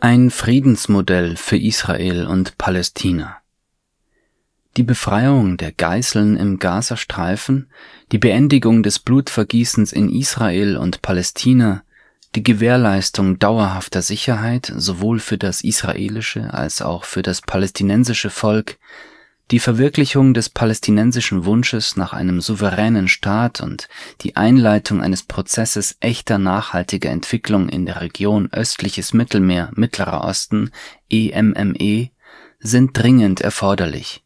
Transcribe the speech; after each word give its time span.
Ein 0.00 0.30
Friedensmodell 0.30 1.36
für 1.36 1.56
Israel 1.56 2.28
und 2.28 2.56
Palästina. 2.56 3.38
Die 4.76 4.84
Befreiung 4.84 5.56
der 5.56 5.72
Geiseln 5.72 6.36
im 6.36 6.60
Gazastreifen, 6.60 7.68
die 8.12 8.18
Beendigung 8.18 8.84
des 8.84 9.00
Blutvergießens 9.00 9.92
in 9.92 10.08
Israel 10.08 10.76
und 10.76 11.02
Palästina, 11.02 11.82
die 12.36 12.44
Gewährleistung 12.44 13.40
dauerhafter 13.40 14.00
Sicherheit 14.00 14.72
sowohl 14.72 15.18
für 15.18 15.36
das 15.36 15.64
israelische 15.64 16.54
als 16.54 16.80
auch 16.80 17.02
für 17.02 17.22
das 17.22 17.42
palästinensische 17.42 18.30
Volk 18.30 18.78
die 19.50 19.60
Verwirklichung 19.60 20.34
des 20.34 20.50
palästinensischen 20.50 21.46
Wunsches 21.46 21.96
nach 21.96 22.12
einem 22.12 22.40
souveränen 22.40 23.08
Staat 23.08 23.60
und 23.60 23.88
die 24.20 24.36
Einleitung 24.36 25.02
eines 25.02 25.22
Prozesses 25.22 25.96
echter 26.00 26.36
nachhaltiger 26.38 27.10
Entwicklung 27.10 27.68
in 27.68 27.86
der 27.86 28.00
Region 28.02 28.50
östliches 28.52 29.14
Mittelmeer 29.14 29.70
Mittlerer 29.74 30.22
Osten 30.22 30.70
(EMME) 31.08 32.10
sind 32.60 32.90
dringend 32.92 33.40
erforderlich. 33.40 34.22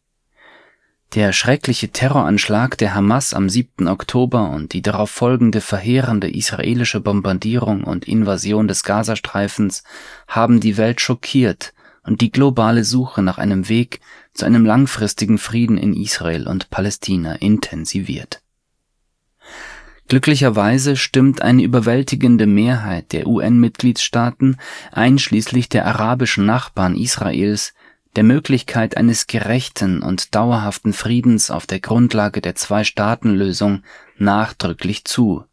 Der 1.15 1.31
schreckliche 1.31 1.89
Terroranschlag 1.89 2.77
der 2.79 2.95
Hamas 2.95 3.33
am 3.33 3.47
7. 3.47 3.87
Oktober 3.87 4.49
und 4.49 4.73
die 4.73 4.81
darauf 4.81 5.11
folgende 5.11 5.61
verheerende 5.61 6.29
israelische 6.29 6.99
Bombardierung 6.99 7.83
und 7.83 8.07
Invasion 8.07 8.67
des 8.67 8.83
Gazastreifens 8.83 9.83
haben 10.27 10.59
die 10.59 10.75
Welt 10.75 10.99
schockiert 10.99 11.73
und 12.03 12.21
die 12.21 12.31
globale 12.31 12.83
Suche 12.83 13.21
nach 13.21 13.37
einem 13.37 13.69
Weg 13.69 14.01
zu 14.33 14.45
einem 14.45 14.65
langfristigen 14.65 15.37
Frieden 15.37 15.77
in 15.77 15.93
Israel 15.93 16.47
und 16.47 16.69
Palästina 16.69 17.35
intensiviert. 17.35 18.41
Glücklicherweise 20.09 20.97
stimmt 20.97 21.41
eine 21.41 21.63
überwältigende 21.63 22.45
Mehrheit 22.45 23.13
der 23.13 23.25
UN-Mitgliedstaaten, 23.25 24.57
einschließlich 24.91 25.69
der 25.69 25.85
arabischen 25.85 26.45
Nachbarn 26.45 26.95
Israels, 26.95 27.73
der 28.15 28.23
Möglichkeit 28.23 28.95
eines 28.97 29.27
gerechten 29.27 30.03
und 30.03 30.35
dauerhaften 30.35 30.93
Friedens 30.93 31.49
auf 31.49 31.65
der 31.65 31.79
Grundlage 31.79 32.41
der 32.41 32.53
Zwei-Staaten-Lösung 32.55 33.83
nachdrücklich 34.17 35.05
zu 35.05 35.45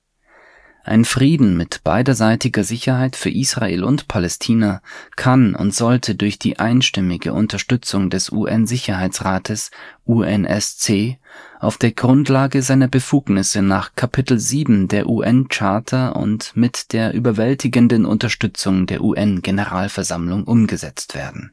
ein 0.82 1.04
Frieden 1.04 1.56
mit 1.56 1.82
beiderseitiger 1.84 2.64
Sicherheit 2.64 3.16
für 3.16 3.30
Israel 3.30 3.84
und 3.84 4.08
Palästina 4.08 4.82
kann 5.16 5.54
und 5.54 5.74
sollte 5.74 6.14
durch 6.14 6.38
die 6.38 6.58
einstimmige 6.58 7.32
Unterstützung 7.32 8.10
des 8.10 8.30
UN-Sicherheitsrates 8.32 9.70
UNSC 10.04 11.18
auf 11.60 11.76
der 11.76 11.92
Grundlage 11.92 12.62
seiner 12.62 12.88
Befugnisse 12.88 13.62
nach 13.62 13.94
Kapitel 13.94 14.38
7 14.38 14.88
der 14.88 15.08
UN-Charta 15.08 16.10
und 16.10 16.56
mit 16.56 16.92
der 16.92 17.12
überwältigenden 17.14 18.06
Unterstützung 18.06 18.86
der 18.86 19.02
UN-Generalversammlung 19.02 20.44
umgesetzt 20.44 21.14
werden 21.14 21.52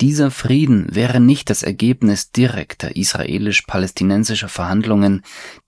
dieser 0.00 0.30
Frieden 0.30 0.86
wäre 0.94 1.20
nicht 1.20 1.50
das 1.50 1.62
Ergebnis 1.62 2.30
direkter 2.30 2.96
israelisch-palästinensischer 2.96 4.48
Verhandlungen, 4.48 5.22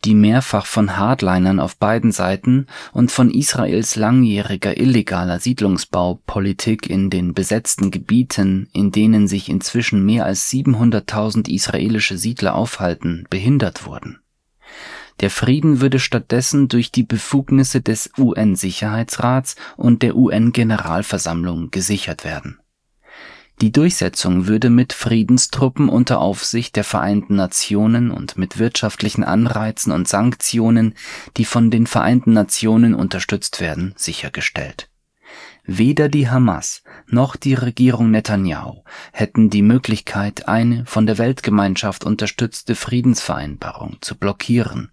die 0.05 0.15
mehrfach 0.15 0.67
von 0.67 0.97
Hardlinern 0.97 1.61
auf 1.61 1.77
beiden 1.77 2.13
Seiten 2.13 2.67
und 2.93 3.11
von 3.11 3.31
Israels 3.31 3.97
langjähriger 3.97 4.77
illegaler 4.79 5.41
Siedlungsbaupolitik 5.41 6.89
in 6.89 7.11
den 7.11 7.35
besetzten 7.35 7.91
Gebieten, 7.91 8.69
in 8.73 8.93
denen 8.93 9.27
sich 9.27 9.49
inzwischen 9.49 10.05
mehr 10.05 10.27
als 10.27 10.51
700.000 10.51 11.49
israelische 11.49 12.17
Siedler 12.17 12.55
aufhalten, 12.55 13.27
behindert 13.31 13.85
wurden. 13.85 14.21
Der 15.21 15.31
Frieden 15.31 15.81
würde 15.81 15.99
stattdessen 15.99 16.69
durch 16.69 16.93
die 16.93 17.03
Befugnisse 17.03 17.83
des 17.83 18.11
UN-Sicherheitsrats 18.17 19.57
und 19.77 20.03
der 20.03 20.17
UN-Generalversammlung 20.17 21.71
gesichert 21.71 22.25
werden 22.25 22.60
die 23.61 23.73
Durchsetzung 23.73 24.47
würde 24.47 24.71
mit 24.71 24.93
Friedenstruppen 24.93 25.89
unter 25.89 26.21
Aufsicht 26.21 26.77
der 26.77 26.85
Vereinten 26.85 27.37
Nationen 27.37 28.11
und 28.11 28.39
mit 28.39 28.59
wirtschaftlichen 28.59 29.23
Anreizen 29.23 29.93
und 29.93 30.09
Sanktionen, 30.09 30.95
die 31.37 31.45
von 31.45 31.71
den 31.71 31.87
Vereinten 31.87 32.33
Nationen 32.33 32.95
unterstützt 32.95 33.61
werden, 33.61 33.93
sichergestellt. 33.97 34.89
Weder 35.65 36.09
die 36.09 36.29
Hamas 36.29 36.83
noch 37.07 37.37
die 37.37 37.55
Regierung 37.55 38.11
Netanyahu 38.11 38.83
hätten 39.13 39.51
die 39.51 39.63
Möglichkeit, 39.63 40.49
eine 40.49 40.87
von 40.87 41.07
der 41.07 41.19
Weltgemeinschaft 41.19 42.05
unterstützte 42.05 42.75
Friedensvereinbarung 42.75 43.99
zu 44.01 44.17
blockieren. 44.17 44.91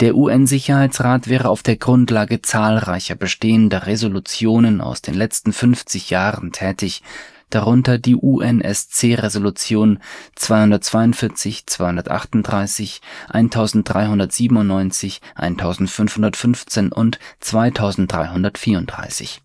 Der 0.00 0.14
UN-Sicherheitsrat 0.14 1.28
wäre 1.28 1.48
auf 1.48 1.62
der 1.62 1.76
Grundlage 1.76 2.42
zahlreicher 2.42 3.14
bestehender 3.14 3.86
Resolutionen 3.86 4.82
aus 4.82 5.00
den 5.00 5.14
letzten 5.14 5.54
50 5.54 6.10
Jahren 6.10 6.52
tätig, 6.52 7.02
darunter 7.50 7.98
die 7.98 8.16
UNSC-Resolution 8.16 10.00
242, 10.34 11.66
238, 11.66 13.00
1397, 13.28 15.20
1515 15.34 16.92
und 16.92 17.18
2334. 17.40 19.42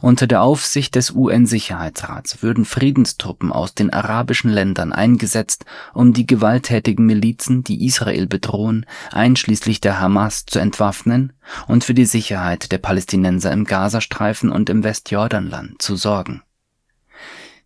Unter 0.00 0.26
der 0.26 0.42
Aufsicht 0.42 0.94
des 0.94 1.10
UN-Sicherheitsrats 1.10 2.42
würden 2.42 2.64
Friedenstruppen 2.64 3.52
aus 3.52 3.74
den 3.74 3.92
arabischen 3.92 4.50
Ländern 4.50 4.92
eingesetzt, 4.92 5.64
um 5.92 6.12
die 6.12 6.26
gewalttätigen 6.26 7.06
Milizen, 7.06 7.64
die 7.64 7.84
Israel 7.84 8.26
bedrohen, 8.26 8.86
einschließlich 9.10 9.80
der 9.80 10.00
Hamas, 10.00 10.46
zu 10.46 10.58
entwaffnen 10.58 11.32
und 11.66 11.84
für 11.84 11.94
die 11.94 12.06
Sicherheit 12.06 12.72
der 12.72 12.78
Palästinenser 12.78 13.52
im 13.52 13.64
Gazastreifen 13.64 14.50
und 14.50 14.70
im 14.70 14.84
Westjordanland 14.84 15.80
zu 15.80 15.96
sorgen 15.96 16.42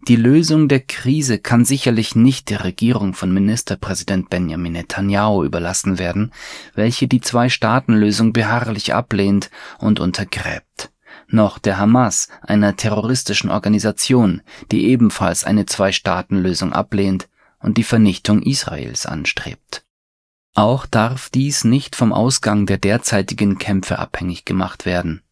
die 0.06 0.16
Lösung 0.16 0.68
der 0.68 0.80
Krise 0.80 1.38
kann 1.38 1.64
sicherlich 1.64 2.14
nicht 2.14 2.50
der 2.50 2.64
Regierung 2.64 3.14
von 3.14 3.32
Ministerpräsident 3.32 4.30
Benjamin 4.30 4.72
Netanyahu 4.72 5.44
überlassen 5.44 5.98
werden, 5.98 6.32
welche 6.74 7.08
die 7.08 7.20
Zwei-Staaten-Lösung 7.20 8.32
beharrlich 8.32 8.94
ablehnt 8.94 9.50
und 9.78 9.98
untergräbt, 9.98 10.92
noch 11.26 11.58
der 11.58 11.78
Hamas, 11.78 12.28
einer 12.42 12.76
terroristischen 12.76 13.50
Organisation, 13.50 14.42
die 14.70 14.86
ebenfalls 14.86 15.44
eine 15.44 15.66
Zwei-Staaten-Lösung 15.66 16.72
ablehnt 16.72 17.28
und 17.58 17.76
die 17.76 17.84
Vernichtung 17.84 18.42
Israels 18.42 19.04
anstrebt. 19.04 19.84
Auch 20.54 20.86
darf 20.86 21.28
dies 21.28 21.64
nicht 21.64 21.96
vom 21.96 22.12
Ausgang 22.12 22.66
der 22.66 22.78
derzeitigen 22.78 23.58
Kämpfe 23.58 23.98
abhängig 23.98 24.44
gemacht 24.44 24.86
werden 24.86 25.22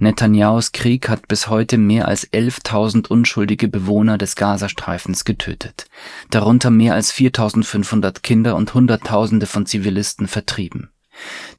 Netanyahus 0.00 0.72
Krieg 0.72 1.10
hat 1.10 1.28
bis 1.28 1.48
heute 1.48 1.76
mehr 1.76 2.08
als 2.08 2.26
11.000 2.32 3.08
unschuldige 3.08 3.68
Bewohner 3.68 4.16
des 4.16 4.34
Gazastreifens 4.34 5.26
getötet, 5.26 5.84
darunter 6.30 6.70
mehr 6.70 6.94
als 6.94 7.12
4.500 7.12 8.22
Kinder 8.22 8.56
und 8.56 8.72
Hunderttausende 8.72 9.44
von 9.44 9.66
Zivilisten 9.66 10.26
vertrieben. 10.26 10.88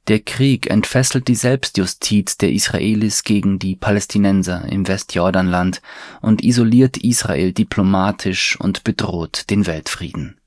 Der 0.07 0.21
Krieg 0.21 0.71
entfesselt 0.71 1.27
die 1.27 1.35
Selbstjustiz 1.35 2.37
der 2.37 2.51
Israelis 2.51 3.23
gegen 3.23 3.59
die 3.59 3.75
Palästinenser 3.75 4.65
im 4.65 4.87
Westjordanland 4.87 5.83
und 6.21 6.43
isoliert 6.43 6.97
Israel 6.97 7.53
diplomatisch 7.53 8.59
und 8.59 8.83
bedroht 8.83 9.51
den 9.51 9.67
Weltfrieden. 9.67 10.39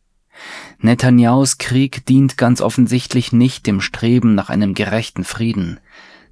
Netanyahus 0.80 1.58
Krieg 1.58 2.04
dient 2.06 2.36
ganz 2.36 2.60
offensichtlich 2.60 3.32
nicht 3.32 3.68
dem 3.68 3.80
Streben 3.80 4.34
nach 4.34 4.50
einem 4.50 4.74
gerechten 4.74 5.22
Frieden. 5.22 5.78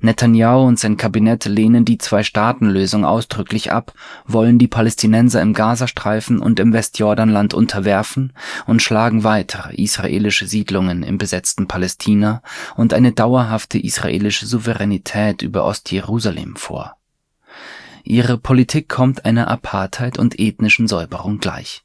Netanyahu 0.03 0.67
und 0.67 0.81
sein 0.81 0.97
Kabinett 0.97 1.45
lehnen 1.45 1.85
die 1.85 1.97
Zwei-Staaten-Lösung 1.97 3.05
ausdrücklich 3.05 3.71
ab, 3.71 3.95
wollen 4.27 4.59
die 4.59 4.67
Palästinenser 4.67 5.41
im 5.41 5.55
Gazastreifen 5.55 6.41
und 6.41 6.59
im 6.59 6.73
Westjordanland 6.73 7.55
unterwerfen 7.55 8.33
und 8.67 8.83
schlagen 8.83 9.23
weitere 9.23 9.75
israelische 9.77 10.49
Siedlungen 10.49 11.05
im 11.05 11.19
besetzten 11.19 11.69
Palästina 11.69 12.43
und 12.77 12.95
eine 12.95 13.13
dauerhafte 13.13 13.79
israelische 13.79 14.47
Souveränität 14.47 15.43
über 15.43 15.65
Ostjerusalem 15.65 16.57
vor. 16.57 16.97
Ihre 18.03 18.39
Politik 18.39 18.89
kommt 18.89 19.25
einer 19.25 19.47
Apartheid 19.47 20.19
und 20.19 20.41
ethnischen 20.41 20.89
Säuberung 20.89 21.39
gleich 21.39 21.85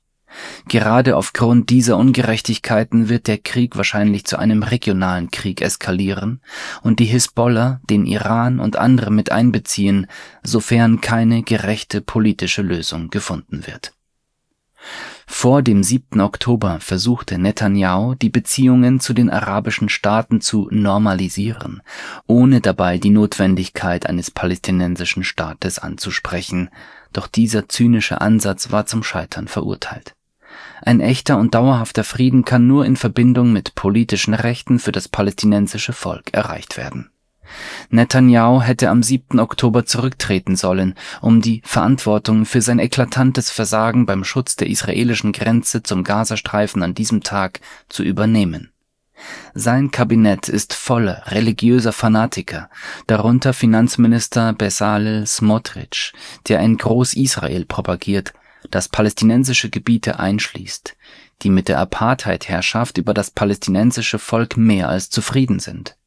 Gerade 0.68 1.16
aufgrund 1.16 1.70
dieser 1.70 1.98
Ungerechtigkeiten 1.98 3.10
wird 3.10 3.28
der 3.28 3.38
Krieg 3.38 3.78
wahrscheinlich 3.78 4.26
zu 4.26 4.38
einem 4.38 4.64
regionalen 4.64 5.32
Krieg 5.32 5.62
eskalieren 5.62 6.42
und 6.82 7.00
die 7.00 7.06
Hisbollah 7.06 7.80
den 7.90 8.06
Iran 8.06 8.60
und 8.60 8.76
andere 8.76 9.12
mit 9.12 9.32
einbeziehen, 9.32 10.08
sofern 10.44 11.02
keine 11.02 11.44
gerechte 11.44 12.02
politische 12.02 12.62
Lösung 12.62 13.10
gefunden 13.10 13.66
wird. 13.66 13.94
Vor 15.26 15.62
dem 15.62 15.84
7. 15.84 16.22
Oktober 16.22 16.80
versuchte 16.80 17.38
Netanyahu, 17.38 18.16
die 18.16 18.30
Beziehungen 18.30 19.00
zu 19.00 19.14
den 19.14 19.30
arabischen 19.30 19.90
Staaten 19.90 20.40
zu 20.40 20.68
normalisieren, 20.72 21.82
ohne 22.28 22.62
dabei 22.62 22.98
die 22.98 23.10
Notwendigkeit 23.10 24.06
eines 24.06 24.32
palästinensischen 24.32 25.24
Staates 25.24 25.80
anzusprechen, 25.80 26.70
doch 27.12 27.28
dieser 27.28 27.68
zynische 27.68 28.22
Ansatz 28.22 28.72
war 28.72 28.86
zum 28.86 29.04
Scheitern 29.04 29.48
verurteilt 29.48 30.17
ein 30.82 31.00
echter 31.00 31.38
und 31.38 31.56
dauerhafter 31.56 32.04
Frieden 32.04 32.46
kann 32.46 32.68
nur 32.68 32.86
in 32.86 32.96
Verbindung 32.96 33.52
mit 33.52 33.76
politischen 33.76 34.34
Rechten 34.34 34.80
für 34.80 34.92
das 34.92 35.08
palästinensische 35.08 35.94
Volk 35.94 36.34
erreicht 36.34 36.78
werden. 36.78 37.10
Netanjahu 37.90 38.62
hätte 38.62 38.90
am 38.90 39.02
7. 39.04 39.40
Oktober 39.40 39.86
zurücktreten 39.86 40.56
sollen, 40.56 40.96
um 41.22 41.42
die 41.42 41.62
Verantwortung 41.66 42.46
für 42.46 42.62
sein 42.62 42.80
eklatantes 42.80 43.50
Versagen 43.50 44.06
beim 44.06 44.24
Schutz 44.24 44.56
der 44.56 44.68
israelischen 44.68 45.32
Grenze 45.32 45.84
zum 45.84 46.04
Gazastreifen 46.04 46.84
an 46.84 46.94
diesem 46.94 47.24
Tag 47.24 47.62
zu 47.90 48.04
übernehmen. 48.04 48.72
Sein 49.56 49.90
Kabinett 49.90 50.48
ist 50.48 50.74
voller 50.74 51.24
religiöser 51.28 51.92
Fanatiker, 51.92 52.70
darunter 53.08 53.54
Finanzminister 53.54 54.54
Bezalel 54.54 55.26
Smotrich, 55.26 56.14
der 56.48 56.60
ein 56.60 56.78
Groß-Israel 56.78 57.66
propagiert, 57.66 58.34
das 58.72 58.90
palästinensische 58.90 59.70
Gebiete 59.70 60.20
einschließt, 60.20 60.96
die 61.42 61.50
mit 61.50 61.68
der 61.68 61.80
Apartheid-Herrschaft 61.80 62.98
über 62.98 63.14
das 63.14 63.32
palästinensische 63.32 64.20
Volk 64.20 64.58
mehr 64.58 64.90
als 64.90 65.10
zufrieden 65.10 65.60
sind 65.60 65.98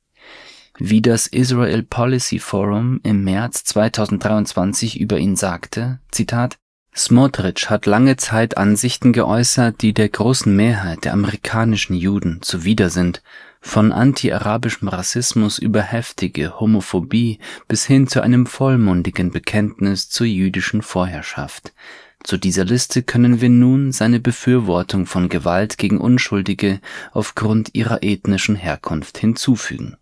wie 0.81 1.03
das 1.03 1.27
Israel 1.27 1.83
Policy 1.83 2.39
Forum 2.39 3.01
im 3.03 3.23
März 3.23 3.65
2023 3.65 4.99
über 4.99 5.19
ihn 5.19 5.37
sagte: 5.37 6.01
Zitat 6.11 6.57
Smotrich 6.97 7.71
hat 7.71 7.87
lange 7.87 8.17
Zeit 8.17 8.57
Ansichten 8.57 9.13
geäußert, 9.13 9.83
die 9.83 9.93
der 9.93 10.09
großen 10.09 10.55
Mehrheit 10.55 11.05
der 11.05 11.13
amerikanischen 11.13 11.95
Juden 11.95 12.41
zuwider 12.43 12.91
sind, 12.91 13.23
von 13.61 13.93
anti-arabischem 13.93 14.89
Rassismus 14.89 15.59
über 15.59 15.83
heftige 15.83 16.59
Homophobie 16.59 17.39
bis 17.69 17.85
hin 17.85 18.09
zu 18.09 18.23
einem 18.23 18.47
vollmundigen 18.47 19.31
Bekenntnis 19.31 20.09
zur 20.09 20.27
jüdischen 20.27 20.83
Vorherrschaft. 20.83 21.75
Zu 22.23 22.37
dieser 22.37 22.65
Liste 22.65 23.03
können 23.03 23.41
wir 23.41 23.49
nun 23.49 23.93
seine 23.93 24.21
Befürwortung 24.21 25.07
von 25.07 25.29
Gewalt 25.29 25.79
gegen 25.79 25.99
Unschuldige 25.99 26.81
aufgrund 27.13 27.75
ihrer 27.75 28.03
ethnischen 28.03 28.57
Herkunft 28.57 29.19
hinzufügen 29.19 29.97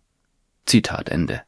Zitat 0.65 1.09
Ende. 1.09 1.41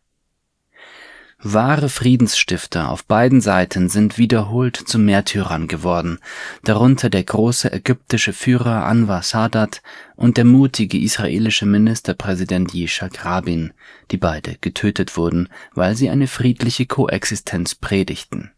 Wahre 1.44 1.90
Friedensstifter 1.90 2.90
auf 2.90 3.04
beiden 3.06 3.42
Seiten 3.42 3.90
sind 3.90 4.20
wiederholt 4.20 4.76
zu 4.76 5.00
Märtyrern 5.00 5.68
geworden, 5.68 6.20
darunter 6.64 7.10
der 7.10 7.24
große 7.24 7.72
ägyptische 7.72 8.32
Führer 8.32 8.86
Anwar 8.86 9.24
Sadat 9.24 9.82
und 10.16 10.38
der 10.38 10.46
mutige 10.46 11.00
israelische 11.00 11.66
Ministerpräsident 11.66 12.74
Yitzhak 12.74 13.26
Rabin, 13.26 13.74
die 14.12 14.18
beide 14.18 14.58
getötet 14.62 15.18
wurden, 15.18 15.50
weil 15.74 15.96
sie 15.96 16.12
eine 16.12 16.28
friedliche 16.28 16.86
Koexistenz 16.86 17.74
predigten 17.74 18.52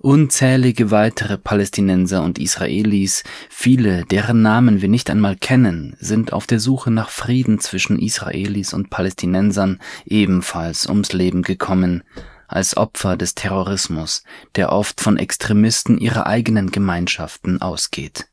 Unzählige 0.00 0.90
weitere 0.90 1.38
Palästinenser 1.38 2.22
und 2.22 2.38
Israelis, 2.38 3.24
viele, 3.50 4.04
deren 4.04 4.42
Namen 4.42 4.80
wir 4.80 4.88
nicht 4.88 5.10
einmal 5.10 5.36
kennen, 5.36 5.96
sind 5.98 6.32
auf 6.32 6.46
der 6.46 6.60
Suche 6.60 6.90
nach 6.90 7.10
Frieden 7.10 7.58
zwischen 7.58 7.98
Israelis 7.98 8.72
und 8.72 8.90
Palästinensern 8.90 9.80
ebenfalls 10.06 10.86
ums 10.86 11.12
Leben 11.12 11.42
gekommen, 11.42 12.04
als 12.46 12.76
Opfer 12.76 13.16
des 13.16 13.34
Terrorismus, 13.34 14.24
der 14.54 14.72
oft 14.72 15.00
von 15.00 15.18
Extremisten 15.18 15.98
ihrer 15.98 16.26
eigenen 16.26 16.70
Gemeinschaften 16.70 17.60
ausgeht 17.60 18.26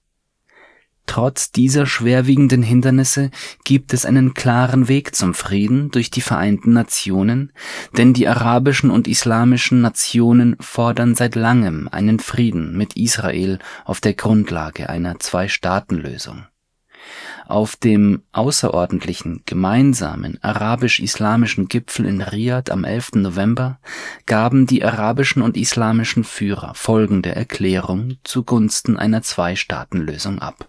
Trotz 1.05 1.51
dieser 1.51 1.85
schwerwiegenden 1.85 2.63
Hindernisse 2.63 3.29
gibt 3.63 3.93
es 3.93 4.05
einen 4.05 4.33
klaren 4.33 4.87
Weg 4.87 5.15
zum 5.15 5.33
Frieden 5.33 5.91
durch 5.91 6.09
die 6.09 6.21
Vereinten 6.21 6.73
Nationen, 6.73 7.51
denn 7.95 8.13
die 8.13 8.27
arabischen 8.27 8.89
und 8.89 9.07
islamischen 9.07 9.81
Nationen 9.81 10.55
fordern 10.59 11.15
seit 11.15 11.35
langem 11.35 11.87
einen 11.89 12.19
Frieden 12.19 12.75
mit 12.75 12.97
Israel 12.97 13.59
auf 13.85 14.01
der 14.01 14.13
Grundlage 14.13 14.89
einer 14.89 15.19
Zwei-Staaten-Lösung. 15.19 16.45
Auf 17.47 17.75
dem 17.75 18.23
außerordentlichen 18.31 19.43
gemeinsamen 19.45 20.39
arabisch-islamischen 20.41 21.67
Gipfel 21.67 22.07
in 22.07 22.21
Riad 22.21 22.71
am 22.71 22.83
11. 22.83 23.11
November 23.15 23.79
gaben 24.25 24.65
die 24.65 24.83
arabischen 24.83 25.43
und 25.43 25.55
islamischen 25.55 26.23
Führer 26.23 26.73
folgende 26.73 27.35
Erklärung 27.35 28.17
zugunsten 28.23 28.97
einer 28.97 29.21
Zwei-Staaten-Lösung 29.21 30.39
ab 30.39 30.67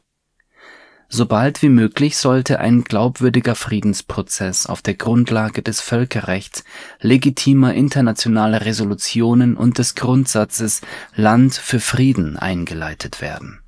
Sobald 1.08 1.62
wie 1.62 1.68
möglich 1.68 2.16
sollte 2.16 2.58
ein 2.58 2.82
glaubwürdiger 2.82 3.54
Friedensprozess 3.54 4.66
auf 4.66 4.82
der 4.82 4.94
Grundlage 4.94 5.62
des 5.62 5.80
Völkerrechts, 5.80 6.64
legitimer 7.00 7.74
internationaler 7.74 8.64
Resolutionen 8.64 9.56
und 9.56 9.78
des 9.78 9.94
Grundsatzes 9.94 10.80
Land 11.14 11.54
für 11.54 11.78
Frieden 11.78 12.36
eingeleitet 12.36 13.20
werden. 13.20 13.60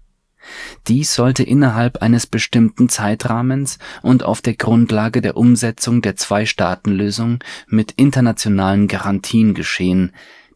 Dies 0.86 1.14
sollte 1.14 1.42
innerhalb 1.42 2.02
eines 2.02 2.26
bestimmten 2.26 2.88
Zeitrahmens 2.88 3.78
und 4.02 4.24
auf 4.24 4.40
der 4.40 4.54
Grundlage 4.54 5.20
der 5.20 5.36
Umsetzung 5.36 6.02
der 6.02 6.16
Zwei-Staaten-Lösung 6.16 7.40
mit 7.66 7.92
internationalen 7.92 8.88
Garantien 8.88 9.54
geschehen 9.54 10.12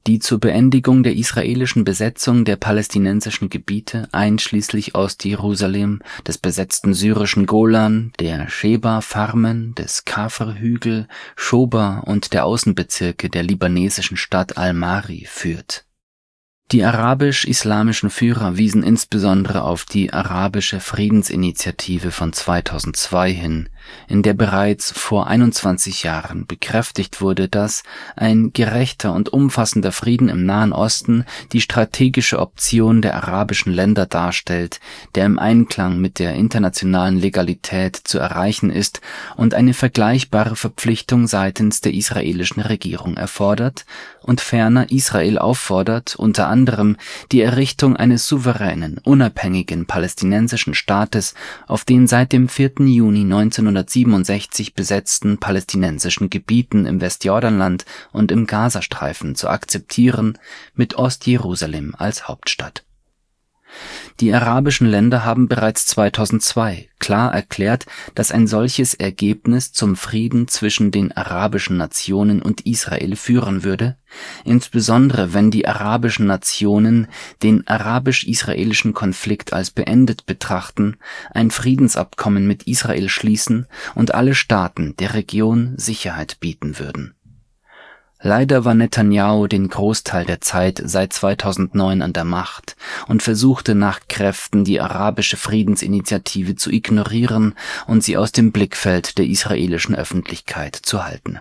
die 0.06 0.18
zur 0.18 0.40
Beendigung 0.40 1.02
der 1.02 1.14
israelischen 1.14 1.84
Besetzung 1.84 2.44
der 2.44 2.56
palästinensischen 2.56 3.50
Gebiete 3.50 4.08
einschließlich 4.12 4.94
Ostjerusalem, 4.94 6.00
des 6.26 6.38
besetzten 6.38 6.94
syrischen 6.94 7.46
Golan, 7.46 8.12
der 8.18 8.48
Sheba-Farmen, 8.48 9.74
des 9.74 10.04
Kafr-Hügel, 10.04 11.06
Schoba 11.36 12.00
und 12.00 12.32
der 12.32 12.44
Außenbezirke 12.44 13.28
der 13.28 13.42
libanesischen 13.42 14.16
Stadt 14.16 14.56
al-Mari 14.56 15.26
führt 15.28 15.84
die 16.72 16.84
arabisch-islamischen 16.84 18.08
Führer 18.08 18.56
wiesen 18.56 18.82
insbesondere 18.82 19.62
auf 19.62 19.84
die 19.84 20.12
Arabische 20.14 20.80
Friedensinitiative 20.80 22.10
von 22.10 22.32
2002 22.32 23.30
hin, 23.30 23.68
in 24.08 24.22
der 24.22 24.32
bereits 24.32 24.90
vor 24.90 25.26
21 25.26 26.02
Jahren 26.02 26.46
bekräftigt 26.46 27.20
wurde, 27.20 27.48
dass 27.48 27.82
ein 28.16 28.54
gerechter 28.54 29.12
und 29.12 29.30
umfassender 29.30 29.92
Frieden 29.92 30.30
im 30.30 30.46
Nahen 30.46 30.72
Osten 30.72 31.26
die 31.52 31.60
strategische 31.60 32.38
Option 32.38 33.02
der 33.02 33.16
arabischen 33.16 33.72
Länder 33.74 34.06
darstellt, 34.06 34.80
der 35.14 35.26
im 35.26 35.38
Einklang 35.38 36.00
mit 36.00 36.18
der 36.18 36.34
internationalen 36.36 37.18
Legalität 37.18 37.96
zu 37.96 38.18
erreichen 38.18 38.70
ist 38.70 39.02
und 39.36 39.52
eine 39.52 39.74
vergleichbare 39.74 40.56
Verpflichtung 40.56 41.26
seitens 41.26 41.82
der 41.82 41.92
israelischen 41.92 42.62
Regierung 42.62 43.18
erfordert 43.18 43.84
und 44.22 44.40
ferner 44.40 44.90
Israel 44.90 45.36
auffordert, 45.38 46.16
unter 46.16 46.48
anderem 46.62 46.96
die 47.32 47.40
Errichtung 47.40 47.96
eines 47.96 48.28
souveränen, 48.28 48.98
unabhängigen 49.02 49.86
palästinensischen 49.86 50.74
Staates 50.74 51.34
auf 51.66 51.84
den 51.84 52.06
seit 52.06 52.32
dem 52.32 52.48
4. 52.48 52.86
Juni 52.86 53.22
1967 53.22 54.74
besetzten 54.74 55.38
palästinensischen 55.38 56.30
Gebieten 56.30 56.86
im 56.86 57.00
Westjordanland 57.00 57.84
und 58.12 58.30
im 58.30 58.46
Gazastreifen 58.46 59.34
zu 59.34 59.48
akzeptieren, 59.48 60.38
mit 60.74 60.94
Ostjerusalem 60.94 61.96
als 61.98 62.28
Hauptstadt 62.28 62.84
die 64.20 64.32
arabischen 64.32 64.86
Länder 64.86 65.24
haben 65.24 65.48
bereits 65.48 65.86
2002 65.86 66.88
klar 67.02 67.34
erklärt, 67.34 67.86
dass 68.14 68.30
ein 68.30 68.46
solches 68.46 68.94
Ergebnis 68.94 69.72
zum 69.72 69.96
Frieden 69.96 70.46
zwischen 70.46 70.92
den 70.92 71.10
arabischen 71.10 71.76
Nationen 71.76 72.40
und 72.40 72.64
Israel 72.64 73.16
führen 73.16 73.64
würde, 73.64 73.96
insbesondere 74.44 75.34
wenn 75.34 75.50
die 75.50 75.66
arabischen 75.66 76.26
Nationen 76.26 77.08
den 77.42 77.66
arabisch-israelischen 77.66 78.94
Konflikt 78.94 79.52
als 79.52 79.70
beendet 79.70 80.26
betrachten, 80.26 80.96
ein 81.32 81.50
Friedensabkommen 81.50 82.46
mit 82.46 82.68
Israel 82.68 83.08
schließen 83.08 83.66
und 83.96 84.14
alle 84.14 84.36
Staaten 84.36 84.94
der 84.96 85.14
Region 85.14 85.74
Sicherheit 85.76 86.38
bieten 86.38 86.78
würden 86.78 87.16
Leider 88.22 88.64
war 88.64 88.74
Netanjahu 88.74 89.48
den 89.48 89.68
Großteil 89.68 90.24
der 90.24 90.40
Zeit 90.40 90.80
seit 90.84 91.12
2009 91.12 92.02
an 92.02 92.12
der 92.12 92.24
Macht 92.24 92.76
und 93.08 93.22
versuchte 93.22 93.74
nach 93.74 94.00
Kräften 94.08 94.64
die 94.64 94.80
arabische 94.80 95.36
Friedensinitiative 95.36 96.54
zu 96.54 96.70
ignorieren 96.70 97.54
und 97.88 98.04
sie 98.04 98.16
aus 98.16 98.30
dem 98.30 98.52
Blickfeld 98.52 99.18
der 99.18 99.26
israelischen 99.26 99.96
Öffentlichkeit 99.96 100.76
zu 100.76 101.04
halten 101.04 101.40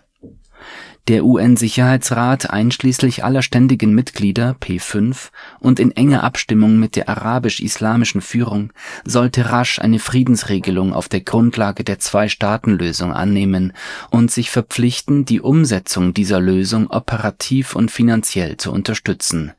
der 1.08 1.26
UN-Sicherheitsrat 1.26 2.52
einschließlich 2.52 3.24
aller 3.24 3.42
ständigen 3.42 3.94
Mitglieder 3.94 4.56
(P5) 4.62 5.30
und 5.60 5.80
in 5.80 5.92
enger 5.92 6.24
Abstimmung 6.24 6.78
mit 6.78 6.96
der 6.96 7.10
arabisch-islamischen 7.10 8.22
Führung 8.22 8.72
sollte 9.04 9.50
rasch 9.50 9.80
eine 9.80 10.00
Friedensregelung 10.00 10.94
auf 10.94 11.10
der 11.10 11.22
Grundlage 11.22 11.84
der 11.84 12.00
Zwei-Staaten-Lösung 12.00 13.14
annehmen 13.14 13.74
und 14.12 14.30
sich 14.30 14.52
verpflichten, 14.52 15.26
die 15.26 15.42
Umsetzung 15.42 16.14
dieser 16.14 16.40
Lösung 16.40 16.88
operativ 16.92 17.76
und 17.76 17.90
finanziell 17.90 18.58
zu 18.58 18.72
unterstützen 18.72 19.54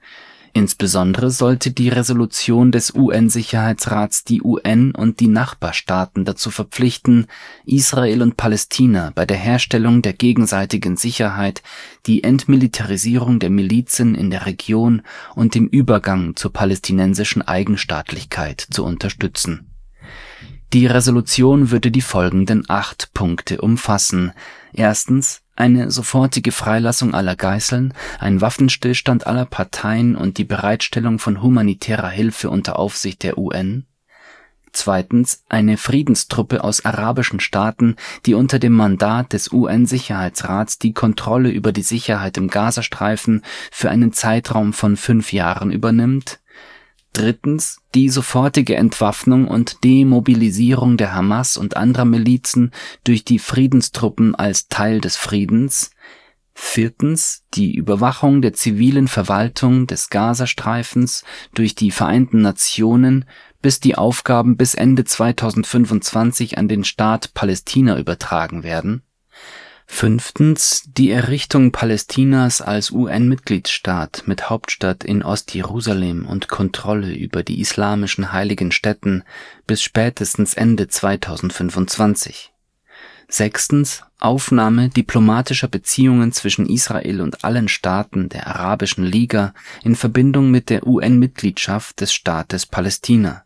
Insbesondere 0.54 1.30
sollte 1.30 1.70
die 1.70 1.88
Resolution 1.88 2.72
des 2.72 2.94
UN-Sicherheitsrats 2.94 4.24
die 4.24 4.42
UN 4.42 4.94
und 4.94 5.20
die 5.20 5.28
Nachbarstaaten 5.28 6.26
dazu 6.26 6.50
verpflichten, 6.50 7.26
Israel 7.64 8.20
und 8.20 8.36
Palästina 8.36 9.12
bei 9.14 9.24
der 9.24 9.38
Herstellung 9.38 10.02
der 10.02 10.12
gegenseitigen 10.12 10.98
Sicherheit, 10.98 11.62
die 12.04 12.22
Entmilitarisierung 12.22 13.38
der 13.38 13.48
Milizen 13.48 14.14
in 14.14 14.30
der 14.30 14.44
Region 14.44 15.00
und 15.34 15.54
dem 15.54 15.68
Übergang 15.68 16.36
zur 16.36 16.52
palästinensischen 16.52 17.40
Eigenstaatlichkeit 17.40 18.60
zu 18.60 18.84
unterstützen. 18.84 19.72
Die 20.74 20.86
Resolution 20.86 21.70
würde 21.70 21.90
die 21.90 22.00
folgenden 22.02 22.64
acht 22.68 23.12
Punkte 23.14 23.60
umfassen: 23.60 24.32
Erstens 24.72 25.41
eine 25.56 25.90
sofortige 25.90 26.52
Freilassung 26.52 27.14
aller 27.14 27.36
Geiseln, 27.36 27.94
ein 28.18 28.40
Waffenstillstand 28.40 29.26
aller 29.26 29.44
Parteien 29.44 30.16
und 30.16 30.38
die 30.38 30.44
Bereitstellung 30.44 31.18
von 31.18 31.42
humanitärer 31.42 32.10
Hilfe 32.10 32.50
unter 32.50 32.78
Aufsicht 32.78 33.22
der 33.22 33.38
UN 33.38 33.86
Zweitens 34.72 35.44
eine 35.50 35.76
Friedenstruppe 35.76 36.64
aus 36.64 36.84
arabischen 36.84 37.40
Staaten, 37.40 37.96
die 38.24 38.32
unter 38.32 38.58
dem 38.58 38.72
Mandat 38.72 39.34
des 39.34 39.52
UN-Sicherheitsrats 39.52 40.78
die 40.78 40.94
Kontrolle 40.94 41.50
über 41.50 41.72
die 41.72 41.82
Sicherheit 41.82 42.38
im 42.38 42.48
Gazastreifen 42.48 43.42
für 43.70 43.90
einen 43.90 44.14
Zeitraum 44.14 44.72
von 44.72 44.96
fünf 44.96 45.32
Jahren 45.32 45.70
übernimmt. 45.70 46.40
Drittens 47.12 47.78
die 47.94 48.08
sofortige 48.08 48.76
Entwaffnung 48.76 49.46
und 49.46 49.84
Demobilisierung 49.84 50.96
der 50.96 51.14
Hamas 51.14 51.56
und 51.56 51.76
anderer 51.76 52.06
Milizen 52.06 52.70
durch 53.04 53.24
die 53.24 53.38
Friedenstruppen 53.38 54.34
als 54.34 54.68
Teil 54.68 55.00
des 55.00 55.16
Friedens. 55.16 55.90
Viertens 56.54 57.44
die 57.54 57.74
Überwachung 57.74 58.42
der 58.42 58.52
zivilen 58.52 59.08
Verwaltung 59.08 59.86
des 59.86 60.10
Gazastreifens 60.10 61.24
durch 61.54 61.74
die 61.74 61.90
Vereinten 61.90 62.42
Nationen 62.42 63.26
bis 63.62 63.78
die 63.78 63.94
Aufgaben 63.96 64.56
bis 64.56 64.74
Ende 64.74 65.04
2025 65.04 66.58
an 66.58 66.68
den 66.68 66.84
Staat 66.84 67.32
Palästina 67.32 67.98
übertragen 67.98 68.64
werden. 68.64 69.02
Fünftens 69.94 70.82
die 70.96 71.12
Errichtung 71.12 71.70
Palästinas 71.70 72.60
als 72.60 72.90
UN-Mitgliedsstaat 72.90 74.24
mit 74.26 74.50
Hauptstadt 74.50 75.04
in 75.04 75.22
Ostjerusalem 75.22 76.26
und 76.26 76.48
Kontrolle 76.48 77.14
über 77.14 77.44
die 77.44 77.60
islamischen 77.60 78.32
heiligen 78.32 78.72
Stätten 78.72 79.22
bis 79.66 79.80
spätestens 79.80 80.54
Ende 80.54 80.88
2025. 80.88 82.52
Sechstens 83.28 84.02
Aufnahme 84.18 84.88
diplomatischer 84.88 85.68
Beziehungen 85.68 86.32
zwischen 86.32 86.66
Israel 86.66 87.20
und 87.20 87.44
allen 87.44 87.68
Staaten 87.68 88.28
der 88.28 88.48
Arabischen 88.48 89.04
Liga 89.04 89.54
in 89.84 89.94
Verbindung 89.94 90.50
mit 90.50 90.68
der 90.68 90.84
UN-Mitgliedschaft 90.84 92.00
des 92.00 92.12
Staates 92.12 92.66
Palästina 92.66 93.44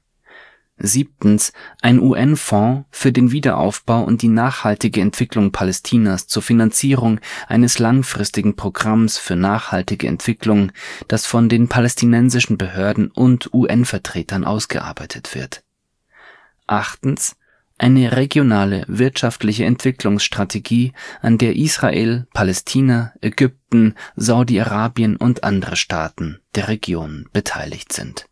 Siebtens 0.78 1.52
ein 1.80 1.98
UN-Fonds 2.00 2.86
für 2.90 3.10
den 3.10 3.32
Wiederaufbau 3.32 4.04
und 4.04 4.20
die 4.20 4.28
nachhaltige 4.28 5.00
Entwicklung 5.00 5.50
Palästinas 5.50 6.26
zur 6.26 6.42
Finanzierung 6.42 7.18
eines 7.48 7.78
langfristigen 7.78 8.56
Programms 8.56 9.16
für 9.16 9.36
nachhaltige 9.36 10.06
Entwicklung, 10.06 10.72
das 11.08 11.24
von 11.24 11.48
den 11.48 11.68
palästinensischen 11.68 12.58
Behörden 12.58 13.10
und 13.10 13.52
UN-Vertretern 13.54 14.44
ausgearbeitet 14.44 15.34
wird. 15.34 15.62
Achtens 16.66 17.36
eine 17.78 18.16
regionale 18.16 18.84
wirtschaftliche 18.88 19.64
Entwicklungsstrategie, 19.64 20.92
an 21.20 21.36
der 21.38 21.56
Israel, 21.56 22.26
Palästina, 22.32 23.12
Ägypten, 23.20 23.94
Saudi-Arabien 24.16 25.16
und 25.16 25.44
andere 25.44 25.76
Staaten 25.76 26.40
der 26.54 26.68
Region 26.68 27.28
beteiligt 27.32 27.92
sind 27.92 28.26